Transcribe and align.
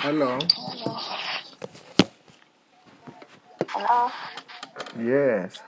Hello. 0.00 0.38
Hello. 3.68 4.10
Yes. 4.98 5.58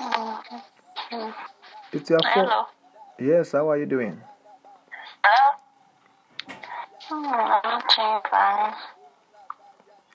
Mm-hmm. 0.00 1.30
It's 1.92 2.08
your 2.08 2.18
phone. 2.20 2.46
Hello. 2.48 2.64
Yes. 3.20 3.52
How 3.52 3.68
are 3.68 3.76
you 3.76 3.84
doing? 3.84 4.18
Hello. 5.22 5.58
I'm 7.62 7.82
doing 7.94 8.20
fine. 8.30 8.74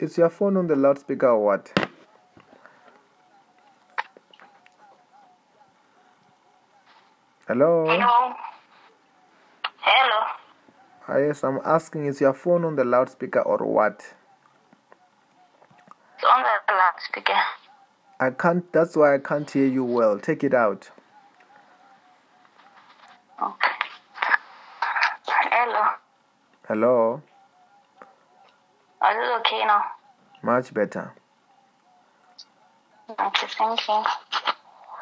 Is 0.00 0.18
your 0.18 0.30
phone 0.30 0.56
on 0.56 0.66
the 0.66 0.74
loudspeaker 0.74 1.28
or 1.28 1.44
what? 1.44 1.70
Hello. 7.46 7.86
Hello. 7.86 8.34
Hello. 9.78 10.37
Ah, 11.10 11.16
yes, 11.16 11.42
I'm 11.42 11.58
asking. 11.64 12.04
Is 12.04 12.20
your 12.20 12.34
phone 12.34 12.66
on 12.66 12.76
the 12.76 12.84
loudspeaker 12.84 13.40
or 13.40 13.64
what? 13.66 14.14
It's 16.14 16.24
on 16.24 16.42
the 16.42 16.74
loudspeaker. 16.74 17.40
I 18.20 18.30
can't. 18.30 18.70
That's 18.72 18.94
why 18.94 19.14
I 19.14 19.18
can't 19.18 19.50
hear 19.50 19.66
you 19.66 19.84
well. 19.84 20.18
Take 20.18 20.44
it 20.44 20.52
out. 20.52 20.90
Okay. 23.42 23.70
Hello. 25.26 25.82
Hello. 26.66 27.22
Are 29.00 29.14
you 29.14 29.36
okay 29.40 29.64
now? 29.64 29.82
Much 30.42 30.74
better. 30.74 31.12
Okay, 33.08 33.46
thank 33.56 33.88
you. 33.88 34.02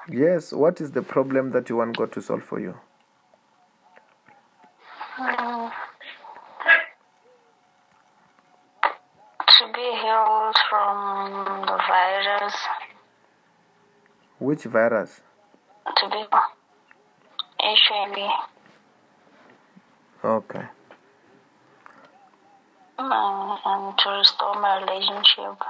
Yes. 0.09 0.53
What 0.53 0.81
is 0.81 0.93
the 0.93 1.03
problem 1.03 1.51
that 1.51 1.69
you 1.69 1.77
want 1.77 1.97
God 1.97 2.13
to 2.13 2.23
solve 2.23 2.45
for 2.45 2.61
you? 2.61 2.77
Mm. 5.19 5.73
To 9.59 9.73
be 9.73 9.81
from 10.71 11.63
the 11.67 11.77
virus, 11.89 12.55
Which 14.39 14.65
virus? 14.65 15.21
to 15.97 16.09
be 16.11 16.25
HIV, 17.61 18.17
Okay. 20.25 20.65
mm, 22.99 23.59
and 23.65 23.99
to 23.99 24.11
restore 24.11 24.55
my 24.61 24.81
relationship. 24.83 25.63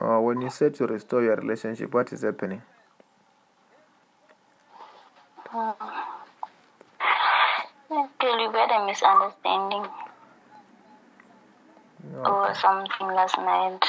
Uh, 0.00 0.18
when 0.20 0.40
you 0.42 0.50
say 0.50 0.68
to 0.70 0.86
restore 0.86 1.22
your 1.22 1.36
relationship, 1.36 1.92
what 1.94 2.12
is 2.12 2.22
happening? 2.22 2.62
Mm. 5.52 5.74
Actually, 7.88 8.48
we 8.48 8.58
had 8.58 8.70
a 8.70 8.86
misunderstanding 8.86 9.86
over 12.24 12.50
Okay. 12.50 12.55
Something 12.66 13.14
last 13.14 13.38
night, 13.38 13.84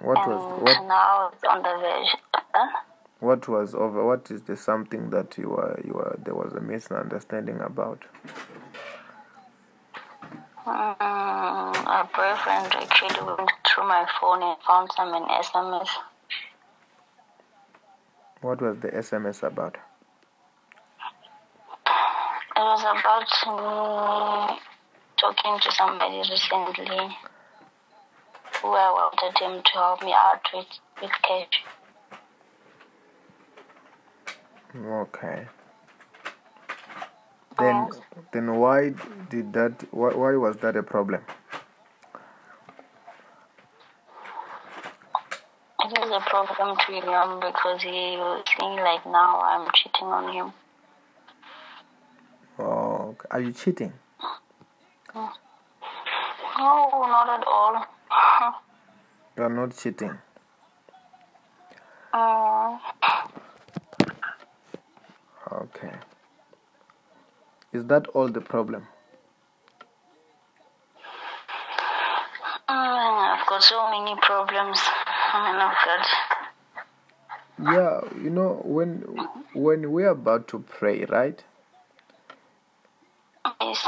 What 0.00 0.18
and 0.18 0.28
was 0.28 0.62
what? 0.62 0.86
now 0.86 1.30
it's 1.32 1.44
on 1.44 1.62
the 1.62 1.76
verge. 1.80 2.16
Huh? 2.54 2.78
What 3.20 3.48
was 3.48 3.74
over? 3.74 4.04
What 4.06 4.30
is 4.30 4.42
the 4.42 4.56
something 4.56 5.10
that 5.10 5.36
you 5.36 5.50
were 5.50 5.80
you 5.84 5.92
were 5.92 6.16
there 6.24 6.34
was 6.34 6.52
a 6.54 6.60
misunderstanding 6.60 7.60
about? 7.60 8.04
Mm, 10.66 11.74
a 11.86 12.08
boyfriend 12.14 12.72
actually 12.74 13.26
went 13.26 13.50
through 13.66 13.88
my 13.88 14.06
phone 14.20 14.42
and 14.42 14.56
found 14.66 14.90
some 14.96 15.08
in 15.14 15.22
SMS. 15.24 15.88
What 18.40 18.62
was 18.62 18.78
the 18.78 18.88
SMS 18.88 19.42
about? 19.42 19.76
It 22.56 22.60
was 22.60 22.82
about 22.82 24.52
me 24.54 24.60
talking 25.20 25.58
to 25.60 25.72
somebody 25.72 26.18
recently 26.18 27.16
who 28.60 28.68
I 28.68 28.90
wanted 28.90 29.38
him 29.38 29.62
to 29.62 29.72
help 29.72 30.02
me 30.02 30.12
out 30.12 30.40
with, 30.52 30.66
with 31.02 31.10
cash. 31.22 31.64
Okay. 34.76 35.46
Then 37.58 37.88
then 38.32 38.56
why 38.56 38.94
did 39.30 39.52
that? 39.54 39.84
Why, 39.90 40.14
why 40.14 40.36
was 40.36 40.56
that 40.58 40.76
a 40.76 40.82
problem? 40.82 41.22
It 45.84 45.98
is 45.98 46.10
a 46.10 46.20
problem 46.28 46.76
to 46.76 46.92
him 46.92 47.40
because 47.40 47.82
he 47.82 48.16
was 48.16 48.44
saying 48.58 48.76
like 48.76 49.04
now 49.06 49.40
I'm 49.40 49.68
cheating 49.74 50.06
on 50.06 50.32
him. 50.32 50.52
Oh, 52.58 53.16
are 53.30 53.40
you 53.40 53.52
cheating? 53.52 53.92
No, 55.14 55.30
not 56.58 57.28
at 57.40 57.46
all. 57.46 57.86
You 59.36 59.42
are 59.44 59.48
not 59.50 59.76
cheating. 59.76 60.18
Mm, 62.14 62.80
Okay. 65.52 65.92
Is 67.72 67.84
that 67.86 68.06
all 68.08 68.28
the 68.28 68.40
problem? 68.40 68.88
mm, 72.68 73.38
I've 73.38 73.46
got 73.48 73.62
so 73.62 73.90
many 73.90 74.14
problems. 74.22 74.80
I 75.32 75.52
mean, 75.52 75.60
I've 75.60 75.84
got 75.86 76.06
Yeah, 77.58 78.00
you 78.22 78.30
know 78.30 78.60
when 78.64 79.02
when 79.52 79.92
we're 79.92 80.10
about 80.10 80.48
to 80.48 80.60
pray, 80.60 81.04
right? 81.06 81.42
yes. 83.60 83.86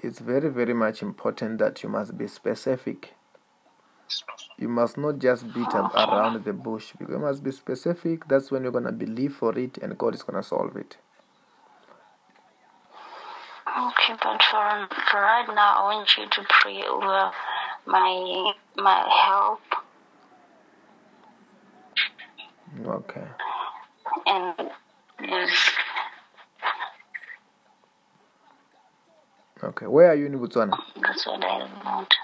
It's 0.00 0.20
very 0.20 0.48
very 0.48 0.74
much 0.74 1.02
important 1.02 1.58
that 1.58 1.82
you 1.82 1.88
must 1.88 2.16
be 2.16 2.26
specific. 2.28 3.14
You 4.58 4.68
must 4.68 4.98
not 4.98 5.18
just 5.18 5.52
beat 5.52 5.74
up 5.74 5.94
around 5.94 6.44
the 6.44 6.52
bush. 6.52 6.92
You 7.00 7.18
must 7.18 7.42
be 7.44 7.52
specific. 7.52 8.26
That's 8.28 8.50
when 8.50 8.62
you're 8.62 8.72
gonna 8.72 8.92
believe 8.92 9.34
for 9.34 9.56
it, 9.58 9.78
and 9.78 9.96
God 9.96 10.14
is 10.14 10.22
gonna 10.22 10.42
solve 10.42 10.76
it. 10.76 10.96
Okay, 13.66 14.14
but 14.22 14.42
for, 14.42 14.88
for 15.10 15.20
right 15.20 15.46
now, 15.48 15.76
I 15.78 15.94
want 15.94 16.16
you 16.16 16.28
to 16.28 16.46
pray 16.48 16.82
over 16.84 17.30
my 17.86 18.52
my 18.76 19.08
help 19.08 19.60
Okay. 22.86 23.26
and 24.26 24.70
yes, 25.22 25.57
Okay. 29.62 29.86
Where 29.86 30.10
are 30.10 30.14
you 30.14 30.26
in 30.26 30.38
Botswana? 30.38 30.76
that's 31.02 31.26
what 31.26 31.42
I 31.44 31.68
want. 31.84 32.14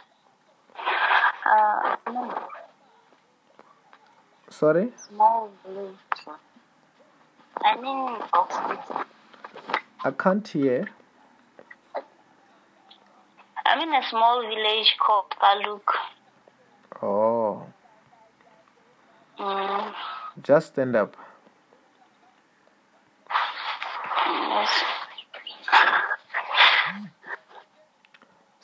Uh, 1.46 1.96
no, 2.12 2.38
Sorry. 4.50 4.92
small 5.08 5.50
village. 5.66 5.94
I 7.64 7.76
mean, 7.80 8.18
Oxford. 8.32 9.04
I 10.04 10.10
can't 10.12 10.46
hear. 10.46 10.88
I'm 13.66 13.80
in 13.80 13.94
a 13.94 14.02
small 14.10 14.42
village 14.42 14.96
called 15.04 15.26
Paluk. 15.42 15.88
Oh, 17.02 17.66
Mm, 19.38 19.92
just 20.42 20.68
stand 20.68 20.94
up. 20.94 21.16
yes, 24.26 24.82
I 26.86 28.63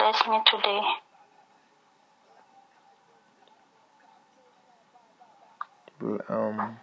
Bless 0.00 0.26
me 0.28 0.38
today. 0.50 0.80
Um, 6.30 6.78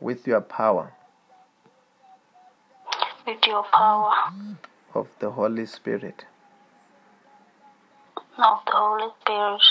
with 0.00 0.28
your 0.28 0.40
power 0.40 0.92
with 3.26 3.44
your 3.44 3.64
power 3.72 4.12
of 4.94 5.08
the 5.18 5.30
Holy 5.32 5.66
Spirit. 5.66 6.24
of 8.38 8.60
the 8.64 8.72
Holy 8.72 9.08
Spirit. 9.22 9.62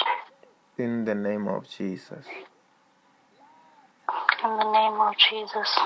In 0.78 1.06
the 1.06 1.16
name 1.16 1.48
of 1.48 1.70
Jesus. 1.70 2.26
In 4.44 4.58
the 4.58 4.72
name 4.74 5.00
of 5.00 5.16
Jesus. 5.18 5.80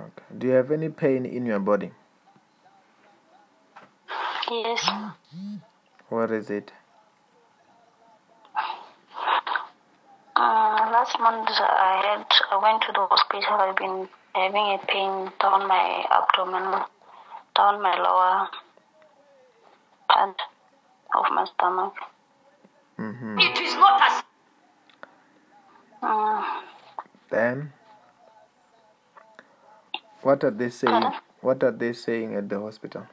Okay. 0.00 0.38
Do 0.38 0.46
you 0.46 0.52
have 0.54 0.70
any 0.70 0.88
pain 0.88 1.26
in 1.26 1.46
your 1.46 1.58
body? 1.60 1.90
Yes. 4.50 4.88
Where 6.08 6.32
is 6.34 6.50
it? 6.50 6.72
Uh, 10.36 10.90
last 10.96 11.18
month 11.20 11.48
I 11.50 12.00
had 12.06 12.26
I 12.50 12.56
went 12.62 12.82
to 12.82 12.92
the 12.92 13.06
hospital. 13.06 13.54
I've 13.60 13.76
been 13.76 14.08
having 14.34 14.66
a 14.74 14.78
pain 14.88 15.30
down 15.40 15.68
my 15.68 16.04
abdomen, 16.10 16.82
down 17.54 17.82
my 17.82 17.94
lower 17.96 18.48
part 20.08 20.36
of 21.14 21.26
my 21.32 21.46
stomach. 21.54 21.94
Mm-hmm. 22.98 23.38
It 23.38 23.58
is 23.60 23.74
not 23.74 24.00
as 24.02 24.22
Mm. 26.02 26.62
Then, 27.28 27.72
what 30.22 30.44
are 30.44 30.50
they 30.50 30.70
saying? 30.70 31.02
Pardon? 31.02 31.20
What 31.40 31.62
are 31.64 31.70
they 31.70 31.92
saying 31.92 32.34
at 32.34 32.48
the 32.48 32.60
hospital? 32.60 33.06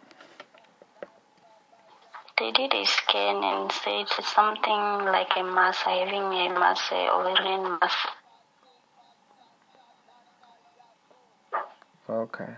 They 2.37 2.51
did 2.51 2.73
a 2.73 2.85
scan 2.85 3.43
and 3.43 3.71
said 3.71 4.07
something 4.23 5.05
like 5.05 5.31
a 5.37 5.43
mass, 5.43 5.77
having 5.77 6.21
a 6.21 6.49
mass, 6.49 6.81
a 6.91 7.09
ovarian 7.09 7.79
mass. 7.79 7.95
Okay. 12.09 12.53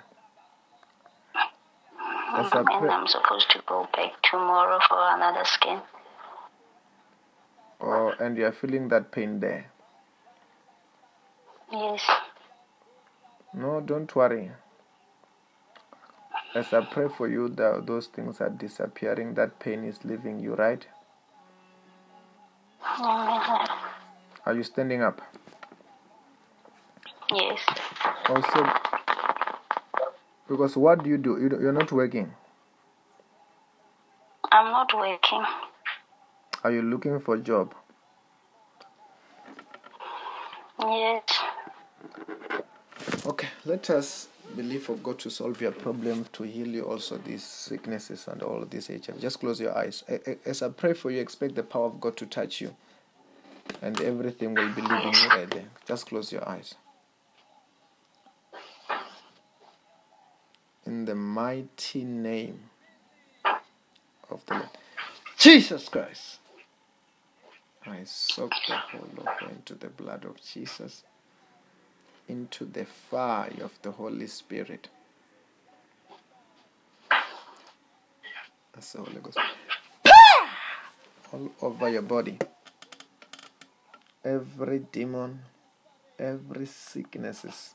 Mm-hmm. 1.36 2.46
As 2.46 2.52
I 2.54 2.60
and 2.60 2.92
I'm 2.92 3.08
supposed 3.08 3.50
to 3.52 3.62
go 3.66 3.88
back 3.96 4.22
tomorrow 4.30 4.80
for 4.88 4.98
another 5.16 5.46
scan. 5.46 5.82
oh, 7.82 8.14
and 8.20 8.38
you 8.38 8.46
are 8.46 8.52
feeling 8.52 8.90
that 8.90 9.12
pain 9.12 9.40
there. 9.40 9.72
Yes. 11.72 12.02
No, 13.54 13.82
don't 13.82 14.16
worry. 14.16 14.52
As 16.56 16.74
I 16.74 16.82
pray 16.86 17.08
for 17.08 17.28
you, 17.28 17.50
that 17.50 17.86
those 17.86 18.08
things 18.08 18.42
are 18.42 18.50
disappearing. 18.50 19.34
That 19.36 19.60
pain 19.60 19.84
is 19.84 20.04
leaving 20.04 20.40
you, 20.40 20.56
right? 20.56 20.86
Are 24.46 24.54
you 24.56 24.64
standing 24.64 25.02
up? 25.02 25.22
Yes. 27.32 27.60
Also, 28.28 28.68
because 30.48 30.76
what 30.76 31.04
do 31.04 31.10
you 31.10 31.18
do? 31.18 31.38
You, 31.40 31.50
you're 31.62 31.74
not 31.74 31.92
working. 31.92 32.34
I'm 34.52 34.72
not 34.72 34.92
working. 34.96 35.44
Are 36.64 36.72
you 36.72 36.82
looking 36.82 37.20
for 37.20 37.36
a 37.36 37.40
job? 37.40 37.76
Yes. 40.80 41.24
Okay, 43.30 43.48
let 43.64 43.92
us 43.92 44.28
believe 44.56 44.86
for 44.86 44.96
God 44.96 45.20
to 45.20 45.30
solve 45.30 45.62
your 45.62 45.72
problem, 45.72 46.26
to 46.34 46.42
heal 46.42 46.68
you 46.68 46.82
also 46.86 47.16
these 47.20 47.44
sicknesses 47.44 48.28
and 48.28 48.42
all 48.42 48.64
of 48.64 48.72
this 48.72 48.88
HIV. 48.88 49.22
Just 49.22 49.40
close 49.40 49.62
your 49.62 49.78
eyes. 49.78 50.04
As 50.48 50.64
I 50.64 50.70
pray 50.70 50.94
for 50.94 51.12
you, 51.12 51.22
expect 51.22 51.54
the 51.54 51.62
power 51.62 51.86
of 51.86 52.02
God 52.02 52.18
to 52.18 52.26
touch 52.26 52.60
you, 52.60 52.76
and 53.84 54.02
everything 54.02 54.56
will 54.56 54.74
be 54.74 54.82
leaving 54.82 55.14
you 55.14 55.30
right 55.30 55.48
there. 55.52 55.66
Just 55.88 56.08
close 56.08 56.32
your 56.32 56.50
eyes. 56.50 56.74
In 60.88 61.06
the 61.06 61.14
mighty 61.14 62.04
name 62.04 62.60
of 64.32 64.44
the 64.48 64.56
Lord 64.56 64.70
Jesus 65.38 65.88
Christ, 65.88 66.40
I 67.86 68.00
soak 68.06 68.54
the 68.68 68.76
whole 68.76 69.08
of 69.20 69.52
into 69.52 69.76
the 69.76 69.90
blood 69.90 70.26
of 70.26 70.42
Jesus 70.42 71.04
into 72.30 72.64
the 72.64 72.86
fire 72.86 73.64
of 73.64 73.74
the 73.82 73.92
Holy 73.92 74.28
Spirit. 74.28 74.88
That's 78.74 78.94
the 78.94 79.00
Holy 79.00 79.20
Ghost. 79.22 79.40
All 81.34 81.52
over 81.62 81.90
your 81.90 82.04
body. 82.04 82.38
Every 84.24 84.80
demon, 84.80 85.40
every 86.18 86.66
sicknesses, 86.68 87.74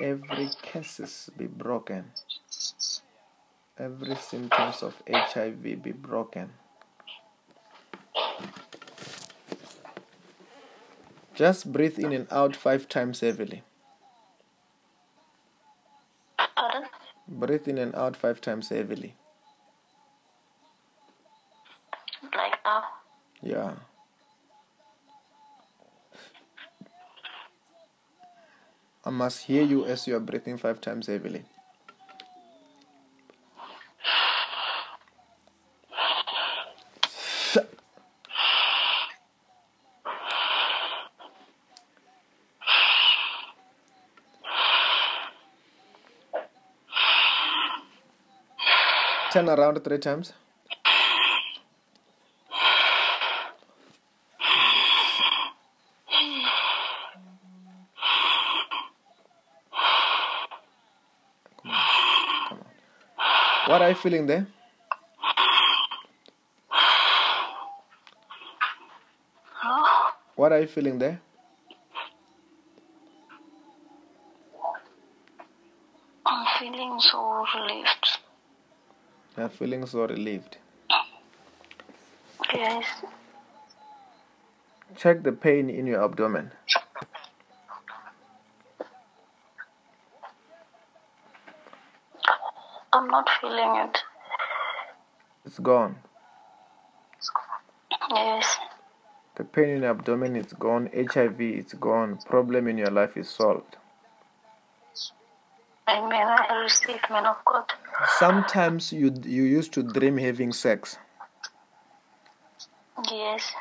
every 0.00 0.48
curses 0.62 1.30
be 1.36 1.46
broken. 1.46 2.04
Every 3.78 4.14
symptoms 4.16 4.82
of 4.82 4.94
HIV 5.08 5.82
be 5.82 5.92
broken. 5.92 6.50
Just 11.40 11.72
breathe 11.72 11.98
in 11.98 12.12
and 12.12 12.26
out 12.30 12.54
five 12.54 12.86
times 12.86 13.20
heavily. 13.20 13.62
Pardon? 16.54 16.82
Breathe 17.26 17.66
in 17.66 17.78
and 17.78 17.94
out 17.94 18.14
five 18.14 18.42
times 18.42 18.68
heavily. 18.68 19.14
Like 22.36 22.58
now? 22.62 22.82
Yeah. 23.42 23.72
I 29.06 29.08
must 29.08 29.44
hear 29.44 29.62
you 29.62 29.86
as 29.86 30.06
you 30.06 30.16
are 30.16 30.20
breathing 30.20 30.58
five 30.58 30.78
times 30.82 31.06
heavily. 31.06 31.46
Turn 49.32 49.48
around 49.48 49.84
three 49.84 49.98
times. 49.98 50.32
Come 61.62 61.70
on. 61.70 61.76
Come 62.48 62.58
on. 62.58 63.70
What 63.70 63.82
are 63.82 63.90
you 63.90 63.94
feeling 63.94 64.26
there? 64.26 64.48
What 70.34 70.52
are 70.52 70.60
you 70.60 70.66
feeling 70.66 70.98
there? 70.98 71.20
I'm 76.26 76.46
feeling 76.58 76.98
so 76.98 77.44
relieved. 77.54 78.18
You're 79.36 79.49
feeling 79.60 79.84
so 79.84 80.06
relieved. 80.06 80.56
Yes. 82.54 82.86
Check 84.96 85.22
the 85.22 85.32
pain 85.32 85.68
in 85.68 85.86
your 85.86 86.02
abdomen. 86.02 86.52
I'm 92.94 93.06
not 93.08 93.28
feeling 93.40 93.76
it. 93.84 93.98
It's 95.44 95.58
gone. 95.58 95.96
Yes. 98.10 98.56
The 99.36 99.44
pain 99.44 99.68
in 99.68 99.82
your 99.82 99.90
abdomen 99.90 100.36
is 100.36 100.54
gone. 100.54 100.88
HIV 100.94 101.40
is 101.40 101.74
gone. 101.74 102.18
Problem 102.24 102.66
in 102.66 102.78
your 102.78 102.90
life 102.90 103.18
is 103.18 103.28
solved. 103.28 103.76
Amen. 105.86 106.28
I 106.28 106.62
receive, 106.62 107.00
man 107.10 107.26
of 107.26 107.36
God. 107.44 107.64
Sometimes 108.08 108.92
you 108.92 109.12
you 109.24 109.42
used 109.42 109.72
to 109.74 109.82
dream 109.82 110.16
having 110.16 110.52
sex. 110.52 110.98
Yes. 113.10 113.52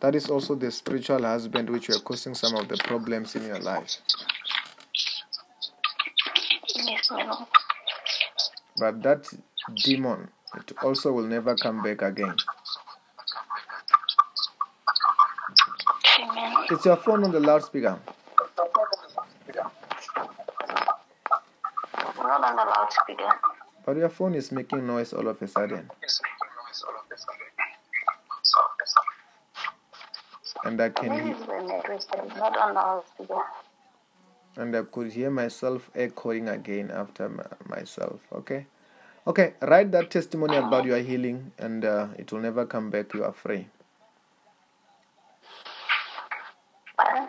That 0.00 0.14
is 0.14 0.28
also 0.28 0.54
the 0.54 0.70
spiritual 0.70 1.22
husband 1.22 1.70
which 1.70 1.88
were 1.88 1.98
causing 1.98 2.34
some 2.34 2.54
of 2.54 2.68
the 2.68 2.76
problems 2.76 3.34
in 3.34 3.46
your 3.46 3.58
life. 3.60 3.96
Yes, 6.74 7.08
But 8.78 9.02
that 9.02 9.26
demon, 9.74 10.28
it 10.56 10.72
also 10.82 11.12
will 11.12 11.26
never 11.26 11.56
come 11.56 11.82
back 11.82 12.02
again. 12.02 12.36
Amen. 16.20 16.54
It's 16.70 16.84
your 16.84 16.96
phone 16.96 17.24
on 17.24 17.32
the 17.32 17.40
loudspeaker. 17.40 17.98
Not 22.18 22.44
on 22.44 22.56
the 22.56 22.64
loudspeaker. 22.64 22.75
But 23.84 23.96
your 23.96 24.08
phone 24.08 24.34
is 24.34 24.50
making 24.52 24.86
noise 24.86 25.12
all 25.12 25.28
of 25.28 25.40
a 25.42 25.48
sudden. 25.48 25.90
And 30.64 30.80
I 30.80 30.88
can 30.88 31.12
hear, 31.12 31.34
it's 31.34 31.46
the 31.46 31.62
network, 31.62 32.02
but 32.10 32.24
it's 32.26 32.36
not 32.36 32.56
on 32.58 32.74
the 32.74 32.80
loudspeaker. 32.80 33.42
and 34.56 34.74
I 34.74 34.82
could 34.82 35.12
hear 35.12 35.30
myself 35.30 35.90
echoing 35.94 36.48
again 36.48 36.90
after 36.90 37.28
my, 37.28 37.46
myself. 37.68 38.20
Okay, 38.32 38.66
okay. 39.26 39.54
Write 39.62 39.92
that 39.92 40.10
testimony 40.10 40.56
about 40.56 40.84
your 40.84 40.98
healing, 40.98 41.52
and 41.58 41.84
uh, 41.84 42.08
it 42.18 42.32
will 42.32 42.40
never 42.40 42.66
come 42.66 42.90
back. 42.90 43.14
You 43.14 43.24
are 43.24 43.32
free. 43.32 43.68
Pardon? 46.96 47.28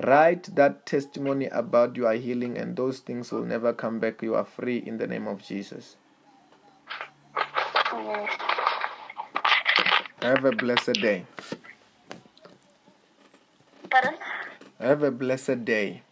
Write 0.00 0.54
that 0.56 0.86
testimony 0.86 1.46
about 1.46 1.96
your 1.96 2.12
healing, 2.14 2.56
and 2.56 2.76
those 2.76 3.00
things 3.00 3.30
will 3.30 3.44
never 3.44 3.72
come 3.74 4.00
back. 4.00 4.22
You 4.22 4.34
are 4.34 4.44
free 4.44 4.78
in 4.78 4.96
the 4.96 5.06
name 5.06 5.28
of 5.28 5.42
Jesus. 5.42 5.96
Have 10.22 10.44
a 10.44 10.52
blessed 10.52 10.94
day. 10.94 11.26
Pardon? 13.90 14.14
Have 14.80 15.02
a 15.02 15.10
blessed 15.10 15.64
day. 15.66 16.02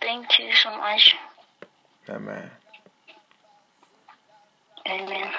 Thank 0.00 0.38
you 0.38 0.52
so 0.52 0.70
much. 0.76 1.16
Amen. 2.08 2.50
Amen. 4.88 5.32